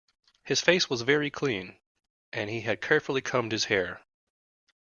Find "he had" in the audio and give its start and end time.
2.49-2.81